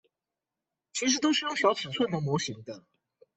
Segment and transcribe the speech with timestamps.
[0.93, 2.83] 其實都是用小尺寸的模型的